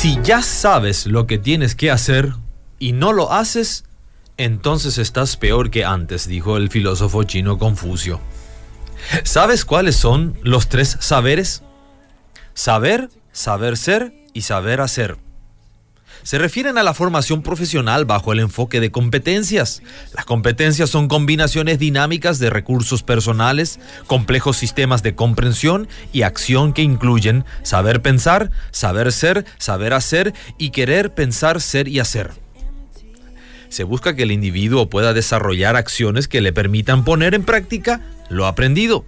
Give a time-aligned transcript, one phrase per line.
[0.00, 2.32] Si ya sabes lo que tienes que hacer
[2.78, 3.82] y no lo haces,
[4.36, 8.20] entonces estás peor que antes, dijo el filósofo chino Confucio.
[9.24, 11.64] ¿Sabes cuáles son los tres saberes?
[12.54, 15.16] Saber, saber ser y saber hacer.
[16.22, 19.82] Se refieren a la formación profesional bajo el enfoque de competencias.
[20.14, 26.82] Las competencias son combinaciones dinámicas de recursos personales, complejos sistemas de comprensión y acción que
[26.82, 32.30] incluyen saber pensar, saber ser, saber hacer y querer pensar, ser y hacer
[33.68, 38.46] se busca que el individuo pueda desarrollar acciones que le permitan poner en práctica lo
[38.46, 39.04] aprendido.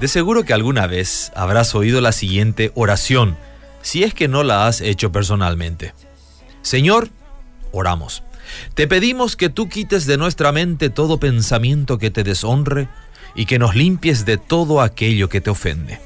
[0.00, 3.36] De seguro que alguna vez habrás oído la siguiente oración,
[3.82, 5.94] si es que no la has hecho personalmente.
[6.62, 7.10] Señor,
[7.72, 8.22] oramos.
[8.74, 12.88] Te pedimos que tú quites de nuestra mente todo pensamiento que te deshonre
[13.34, 16.00] y que nos limpies de todo aquello que te ofende.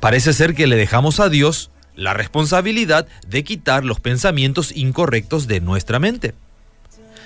[0.00, 5.60] Parece ser que le dejamos a Dios la responsabilidad de quitar los pensamientos incorrectos de
[5.60, 6.34] nuestra mente.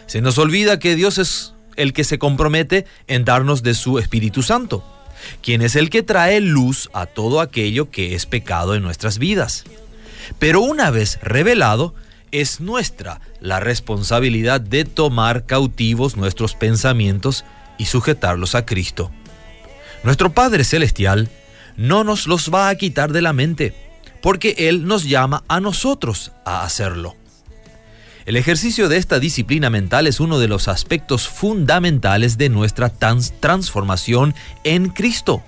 [0.07, 4.43] Se nos olvida que Dios es el que se compromete en darnos de su Espíritu
[4.43, 4.85] Santo,
[5.43, 9.65] quien es el que trae luz a todo aquello que es pecado en nuestras vidas.
[10.39, 11.95] Pero una vez revelado,
[12.31, 17.45] es nuestra la responsabilidad de tomar cautivos nuestros pensamientos
[17.79, 19.11] y sujetarlos a Cristo.
[20.03, 21.29] Nuestro Padre Celestial
[21.77, 23.75] no nos los va a quitar de la mente,
[24.21, 27.17] porque Él nos llama a nosotros a hacerlo.
[28.29, 34.35] El ejercicio de esta disciplina mental es uno de los aspectos fundamentales de nuestra transformación
[34.65, 35.43] en Cristo.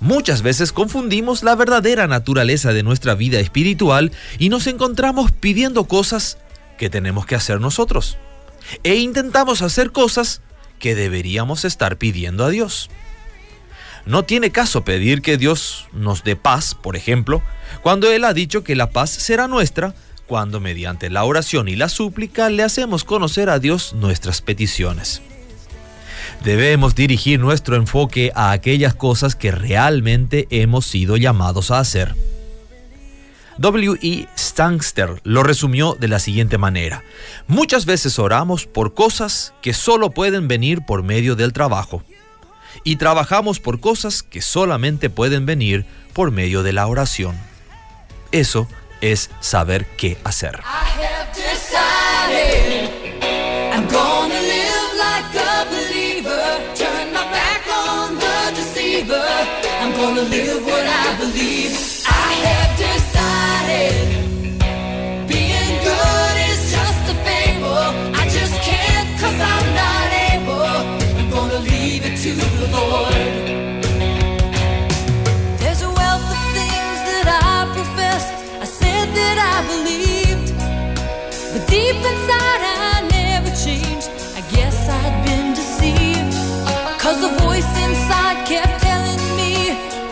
[0.00, 6.38] Muchas veces confundimos la verdadera naturaleza de nuestra vida espiritual y nos encontramos pidiendo cosas
[6.78, 8.16] que tenemos que hacer nosotros.
[8.84, 10.40] E intentamos hacer cosas
[10.78, 12.88] que deberíamos estar pidiendo a Dios.
[14.06, 17.42] No tiene caso pedir que Dios nos dé paz, por ejemplo,
[17.82, 19.94] cuando Él ha dicho que la paz será nuestra
[20.32, 25.20] cuando mediante la oración y la súplica le hacemos conocer a Dios nuestras peticiones.
[26.42, 32.14] Debemos dirigir nuestro enfoque a aquellas cosas que realmente hemos sido llamados a hacer.
[33.58, 33.98] W.
[34.00, 34.26] E.
[34.38, 37.04] Stangster lo resumió de la siguiente manera.
[37.46, 42.02] Muchas veces oramos por cosas que solo pueden venir por medio del trabajo.
[42.84, 45.84] Y trabajamos por cosas que solamente pueden venir
[46.14, 47.36] por medio de la oración.
[48.30, 48.66] Eso
[49.02, 50.62] es saber qué hacer.
[60.30, 61.91] Live what I believe.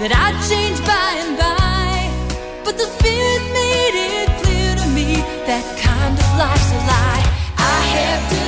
[0.01, 2.09] That I'd change by and by.
[2.65, 7.25] But the spirit made it clear to me that kind of life's a lie.
[7.59, 8.40] I have decided.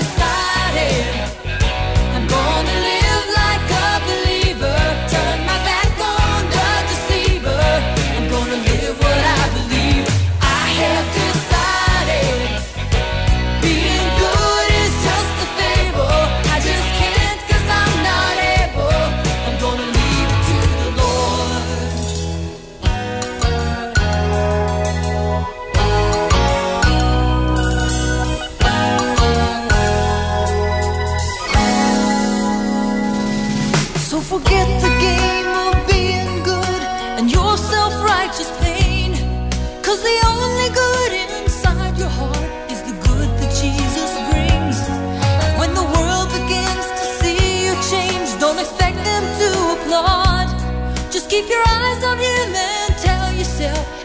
[51.32, 54.01] Keep your eyes on him and tell yourself